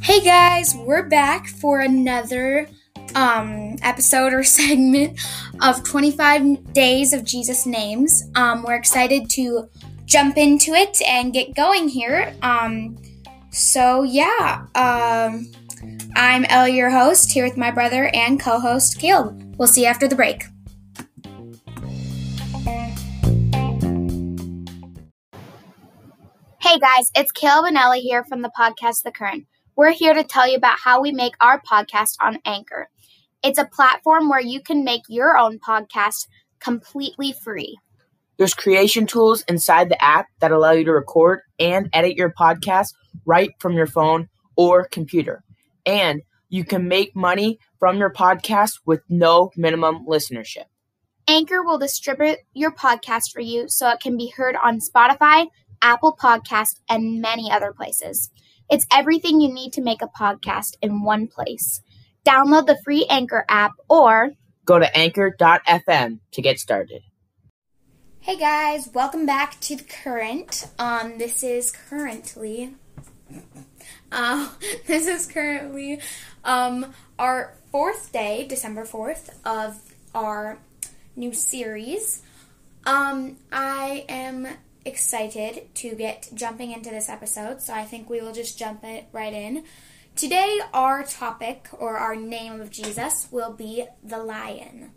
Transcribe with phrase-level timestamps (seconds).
[0.00, 2.68] Hey guys, we're back for another
[3.14, 5.20] um, episode or segment
[5.60, 8.30] of 25 Days of Jesus Names.
[8.34, 9.68] Um, we're excited to
[10.06, 12.34] jump into it and get going here.
[12.40, 12.96] Um,
[13.50, 15.52] so, yeah, um,
[16.16, 19.56] I'm Ellie, your host, here with my brother and co host, Caleb.
[19.58, 20.44] We'll see you after the break.
[26.72, 29.44] Hey guys, it's Caleb and Ellie here from the podcast The Current.
[29.76, 32.88] We're here to tell you about how we make our podcast on Anchor.
[33.44, 36.28] It's a platform where you can make your own podcast
[36.60, 37.76] completely free.
[38.38, 42.94] There's creation tools inside the app that allow you to record and edit your podcast
[43.26, 45.44] right from your phone or computer.
[45.84, 50.64] And you can make money from your podcast with no minimum listenership.
[51.28, 55.48] Anchor will distribute your podcast for you so it can be heard on Spotify,
[55.82, 58.30] Apple Podcast, and many other places.
[58.70, 61.82] It's everything you need to make a podcast in one place.
[62.26, 64.30] Download the free Anchor app or
[64.64, 67.02] Go to anchor.fm to get started.
[68.20, 70.68] Hey guys, welcome back to the current.
[70.78, 72.76] Um, this is currently,
[74.12, 74.50] uh,
[74.86, 75.98] this is currently,
[76.44, 79.80] um, our fourth day, December fourth, of
[80.14, 80.58] our
[81.16, 82.22] new series.
[82.86, 84.46] Um, I am
[84.84, 89.06] excited to get jumping into this episode, so I think we will just jump it
[89.12, 89.64] right in.
[90.16, 94.90] Today, our topic or our name of Jesus will be the lion.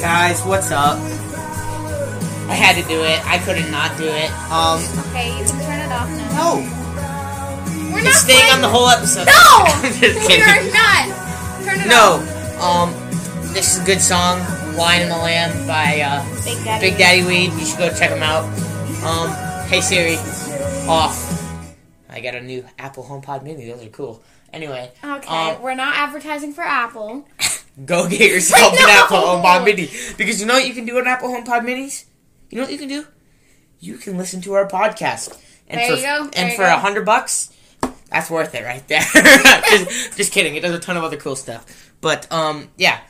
[0.00, 0.96] Guys, what's up?
[2.48, 3.18] I had to do it.
[3.26, 4.30] I couldn't not do it.
[4.48, 4.78] Um,
[5.10, 6.38] Okay, you can turn it off now.
[6.38, 7.92] no.
[7.92, 9.26] We're You're staying playing- on the whole episode.
[9.26, 9.34] No!
[9.34, 11.27] I'm just We're not.
[11.88, 12.20] No.
[12.60, 12.92] Um,
[13.54, 14.40] this is a good song,
[14.76, 16.90] "Lion and the Lamb" by uh, Big Daddy.
[16.90, 17.58] Big Daddy Weave.
[17.58, 18.44] You should go check them out.
[19.02, 19.30] Um,
[19.68, 20.16] hey Siri,
[20.86, 21.24] off.
[22.10, 23.70] I got a new Apple HomePod Mini.
[23.70, 24.22] Those are cool.
[24.52, 27.26] Anyway, Okay, um, we're not advertising for Apple.
[27.86, 28.92] go get yourself an No!
[28.92, 32.04] Apple HomePod Mini because you know what you can do on Apple HomePod Minis.
[32.50, 33.06] You know what you can do?
[33.80, 35.38] You can listen to our podcast.
[35.68, 37.50] And There for, you go, there And for a hundred bucks,
[38.10, 39.00] that's worth it right there.
[39.70, 40.54] just, just kidding.
[40.56, 41.92] It does a ton of other cool stuff.
[42.00, 43.00] But um, yeah,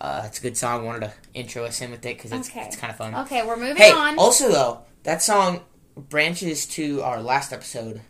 [0.00, 0.84] uh, it's a good song.
[0.84, 2.62] Wanted to intro us in with it because it's, Okay.
[2.66, 3.14] it's kind of fun.
[3.14, 4.18] Okay, we're moving Hey, on.
[4.18, 5.60] also though, that song
[5.96, 8.00] branches to our last episode,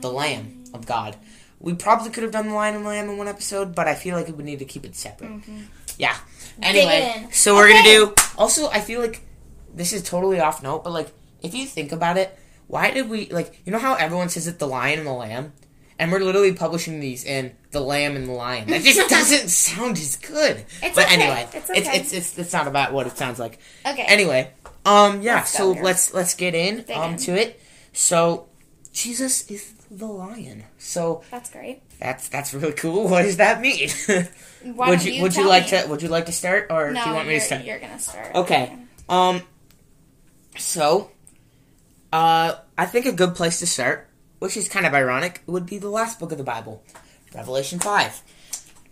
[0.00, 1.16] "The Lamb of God."
[1.58, 3.94] We probably could have done the Lion and the Lamb in one episode, but I
[3.94, 5.30] feel like we would need to keep it separate.
[5.98, 6.14] Yeah.
[6.62, 7.78] Anyway, so we're Mm-hmm.
[7.80, 7.96] Okay.
[7.98, 8.22] gonna do.
[8.36, 9.22] Also, I feel like
[9.74, 11.10] this is totally off note, but like
[11.42, 12.38] if you think about it,
[12.68, 13.60] why did we like?
[13.64, 15.52] You know how everyone says it, the Lion and the Lamb,
[15.98, 18.68] and we're literally publishing these in the Lamb and the Lion.
[18.68, 20.64] That just doesn't sound as good.
[20.82, 21.14] It's but okay.
[21.14, 21.98] anyway, It's it's, okay.
[21.98, 23.58] it's it's it's not about what it sounds like.
[23.86, 24.02] Okay.
[24.08, 24.50] Anyway,
[24.84, 25.36] um, yeah.
[25.36, 27.18] Let's so let's let's get in Dig um in.
[27.18, 27.60] to it.
[27.92, 28.48] So
[28.92, 30.64] Jesus is the lion.
[30.78, 31.80] So That's great.
[32.00, 33.08] that's that's really cool.
[33.08, 33.88] What does that mean?
[34.74, 35.82] Why would you, you would you like me?
[35.82, 37.64] to would you like to start or No, do you want me to start?
[37.64, 38.34] you're gonna start.
[38.34, 38.76] Okay.
[39.08, 39.42] Um.
[40.58, 41.10] So,
[42.16, 43.98] uh, I think a good place to start,
[44.38, 46.82] which is kind of ironic, would be the last book of the Bible,
[47.34, 48.12] Revelation five,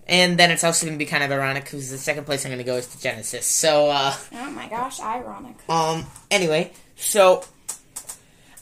[0.07, 2.51] and then it's also going to be kind of ironic because the second place I'm
[2.53, 3.47] going to go is to Genesis.
[3.47, 5.57] So, uh, Oh my gosh, ironic.
[5.69, 6.05] um.
[6.31, 7.45] Anyway, so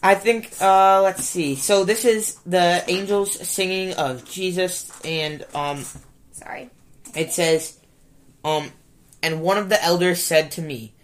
[0.03, 1.55] I think uh, let's see.
[1.56, 5.84] So this is the angels singing of Jesus, and um,
[6.33, 6.71] Sorry.
[7.15, 7.79] it says,
[8.44, 8.71] um,
[9.23, 10.94] and one of the elders said to me,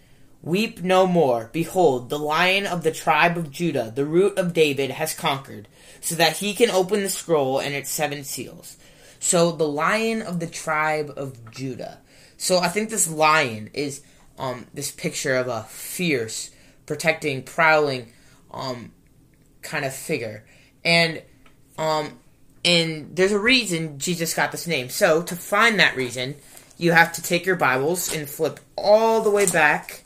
[0.41, 1.49] Weep no more.
[1.51, 5.67] Behold, the lion of the tribe of Judah, the root of David, has conquered,
[5.99, 8.77] so that he can open the scroll and its seven seals.
[9.19, 11.99] So the lion of the tribe of Judah.
[12.37, 14.01] So I think this lion is
[14.37, 16.51] um, this picture of a fierce,
[16.85, 18.13] protecting, prowling,
[18.51, 18.93] um,
[19.61, 20.45] kind of figure,
[20.85, 21.21] and
[21.77, 22.17] um,
[22.63, 24.87] and there's a reason Jesus got this name.
[24.87, 26.35] So to find that reason,
[26.77, 30.05] you have to take your Bibles and flip all the way back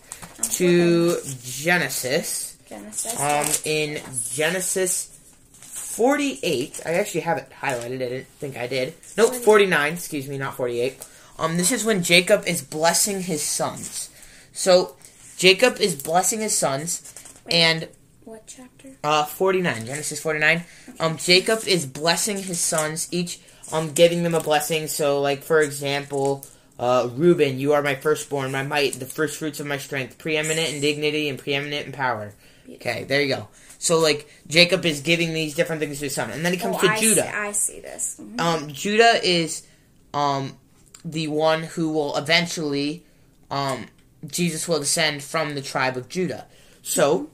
[0.51, 2.57] to Genesis.
[2.67, 3.19] Genesis.
[3.19, 4.01] Um, in
[4.31, 5.09] Genesis
[5.53, 7.95] 48, I actually have it highlighted.
[7.95, 8.93] I didn't think I did.
[9.17, 9.93] Nope, 49.
[9.93, 11.05] Excuse me, not 48.
[11.39, 14.09] Um, this is when Jacob is blessing his sons.
[14.53, 14.95] So
[15.37, 17.13] Jacob is blessing his sons,
[17.49, 17.87] and
[18.23, 18.91] what chapter?
[19.03, 20.63] uh, 49, Genesis 49.
[20.99, 23.39] Um, Jacob is blessing his sons, each
[23.71, 24.87] um, giving them a blessing.
[24.87, 26.45] So, like, for example,
[26.83, 30.73] uh, Reuben, you are my firstborn, my might, the first fruits of my strength, preeminent
[30.73, 32.33] in dignity and preeminent in power.
[32.69, 33.47] Okay, there you go.
[33.79, 36.29] So, like, Jacob is giving these different things to his son.
[36.31, 37.21] And then he comes oh, to I Judah.
[37.21, 38.17] See, I see this.
[38.19, 38.41] Mhm.
[38.41, 39.65] Um, Judah is,
[40.13, 40.57] um,
[41.05, 43.05] the one who will eventually,
[43.49, 43.85] um,
[44.27, 46.47] Jesus will descend from the tribe of Judah.
[46.81, 47.29] So,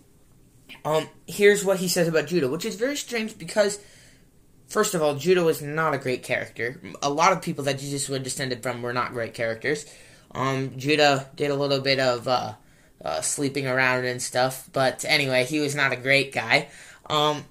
[0.85, 3.79] um, here's what he says about Judah, which is very strange because,
[4.69, 6.79] first of all, Judah was not a great character.
[7.01, 9.85] A lot of people that Jesus was descended from were not great characters.
[10.31, 12.53] Um, Judah did a little bit of uh,
[13.03, 16.69] uh, sleeping around and stuff, but anyway, he was not a great guy.
[17.09, 17.43] Um,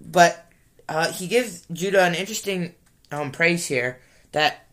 [0.00, 0.46] but
[0.88, 2.74] uh, he gives Judah an interesting
[3.12, 4.00] um, praise here
[4.32, 4.66] that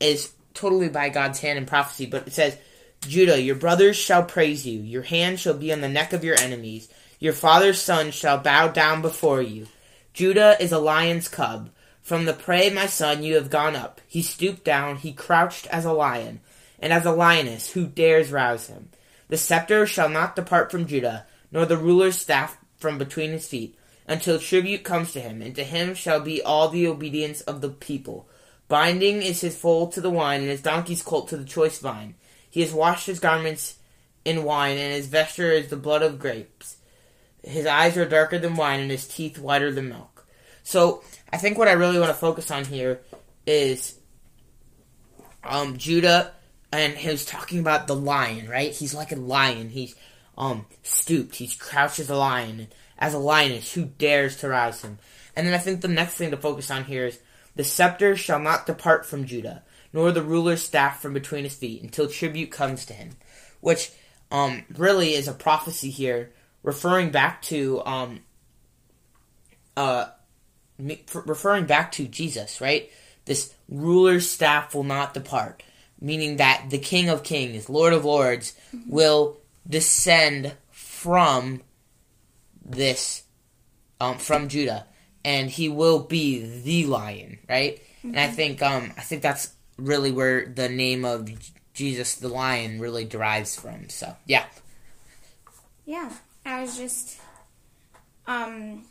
[0.00, 2.56] is totally by God's hand in prophecy, but it says,
[3.02, 6.38] Judah, your brothers shall praise you, your hand shall be on the neck of your
[6.38, 9.66] enemies, your father's son shall bow down before you.
[10.12, 11.70] Judah is a lion's cub.
[12.02, 14.00] From the prey, my son, you have gone up.
[14.06, 16.40] He stooped down, he crouched as a lion,
[16.78, 18.90] and as a lioness, who dares rouse him?
[19.28, 23.78] The scepter shall not depart from Judah, nor the ruler's staff from between his feet,
[24.06, 27.70] until tribute comes to him, and to him shall be all the obedience of the
[27.70, 28.28] people.
[28.68, 32.16] Binding is his foal to the wine, and his donkey's colt to the choice vine.
[32.50, 33.76] He has washed his garments
[34.24, 36.76] in wine, and his vesture is the blood of grapes.
[37.42, 40.26] His eyes are darker than wine, and his teeth whiter than milk.
[40.62, 41.02] So,
[41.32, 43.00] I think what I really want to focus on here
[43.46, 43.98] is
[45.44, 46.32] um, Judah,
[46.72, 48.72] and he was talking about the lion, right?
[48.72, 49.70] He's like a lion.
[49.70, 49.94] He's
[50.38, 51.36] um, stooped.
[51.36, 52.68] He's crouched as a lion.
[52.98, 54.98] As a lioness, who dares to rouse him?
[55.34, 57.18] And then I think the next thing to focus on here is
[57.56, 59.62] the scepter shall not depart from Judah,
[59.92, 63.10] nor the ruler's staff from between his feet, until tribute comes to him.
[63.60, 63.90] Which
[64.30, 68.20] um, really is a prophecy here, referring back to um,
[69.76, 70.06] uh,
[70.78, 72.90] referring back to Jesus, right?
[73.24, 75.62] This ruler's staff will not depart,
[76.00, 78.90] meaning that the King of Kings, Lord of Lords, mm-hmm.
[78.90, 79.38] will
[79.68, 81.62] descend from
[82.64, 83.22] this,
[84.00, 84.86] um, from Judah,
[85.24, 87.80] and he will be the lion, right?
[87.98, 88.08] Mm-hmm.
[88.08, 88.34] And I mm-hmm.
[88.34, 91.30] think, um, I think that's really where the name of
[91.74, 93.88] Jesus the Lion really derives from.
[93.88, 94.44] So, yeah.
[95.84, 96.12] Yeah,
[96.44, 97.18] I was just,
[98.26, 98.84] um,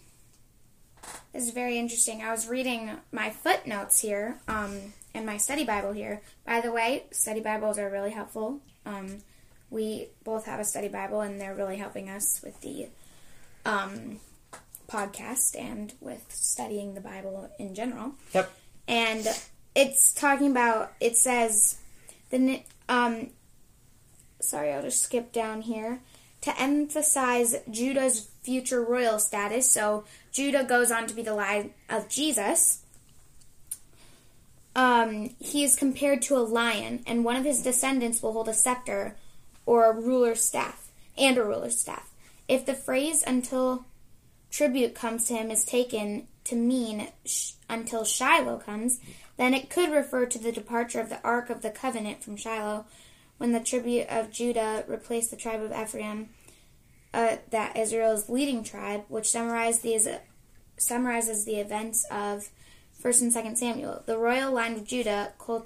[1.33, 2.21] this is very interesting.
[2.21, 6.21] I was reading my footnotes here um, in my study Bible here.
[6.45, 8.61] By the way, study Bibles are really helpful.
[8.85, 9.19] Um,
[9.69, 12.87] we both have a study Bible, and they're really helping us with the
[13.65, 14.19] um,
[14.89, 18.15] podcast and with studying the Bible in general.
[18.33, 18.51] Yep.
[18.87, 19.27] And
[19.75, 20.93] it's talking about.
[20.99, 21.79] It says
[22.29, 23.29] the um.
[24.41, 26.01] Sorry, I'll just skip down here
[26.41, 29.69] to emphasize Judah's future royal status.
[29.69, 32.83] So Judah goes on to be the line of Jesus.
[34.75, 38.53] Um, he is compared to a lion, and one of his descendants will hold a
[38.53, 39.17] scepter
[39.65, 42.09] or a ruler's staff, and a ruler's staff.
[42.47, 43.85] If the phrase until
[44.49, 48.99] tribute comes to him is taken to mean sh- until Shiloh comes,
[49.37, 52.85] then it could refer to the departure of the Ark of the Covenant from Shiloh
[53.41, 56.29] when the tribute of Judah replaced the tribe of Ephraim
[57.11, 60.19] uh, that Israel's leading tribe, which summarizes the,
[60.77, 62.49] summarizes the events of
[62.93, 64.03] First and Second Samuel.
[64.05, 65.65] The royal line of Judah cul-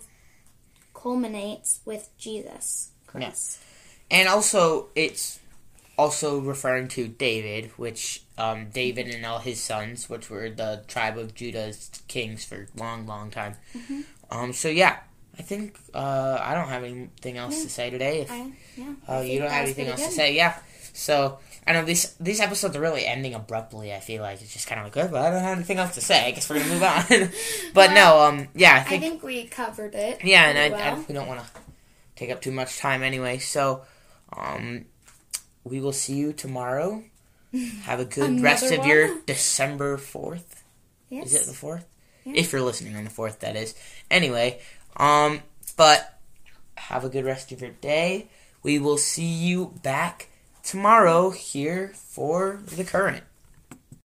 [0.94, 3.60] culminates with Jesus Yes,
[4.10, 5.42] and also it's
[5.98, 11.18] also referring to David, which um, David and all his sons, which were the tribe
[11.18, 13.56] of Judah's kings for a long, long time.
[13.74, 14.02] Mm-hmm.
[14.32, 15.00] Um, so yeah,
[15.38, 17.64] I think uh, I don't have anything else yeah.
[17.64, 18.22] to say today.
[18.22, 20.10] If I, yeah, uh, you don't have anything else good.
[20.10, 20.58] to say, yeah.
[20.94, 23.94] So I know these these episodes are really ending abruptly.
[23.94, 25.12] I feel like it's just kind of like, good.
[25.12, 26.28] well, I don't have anything else to say.
[26.28, 27.06] I guess we're gonna move on.
[27.74, 30.24] but well, no, um, yeah, I think, I think we covered it.
[30.24, 30.96] Yeah, and I, well.
[30.96, 31.48] I, we don't want to
[32.16, 33.40] take up too much time anyway.
[33.40, 33.82] So,
[34.36, 34.86] um,
[35.64, 37.04] we will see you tomorrow.
[37.84, 38.88] Have a good rest of one?
[38.88, 40.64] your December fourth.
[41.10, 41.34] Yes.
[41.34, 41.86] Is it the fourth?
[42.26, 42.34] Yeah.
[42.36, 43.76] If you're listening on the fourth, that is.
[44.10, 44.60] Anyway,
[44.98, 45.42] um,
[45.78, 46.20] but
[46.78, 48.30] have a good rest of your day.
[48.64, 50.30] We will see you back
[50.64, 53.24] tomorrow here for the current.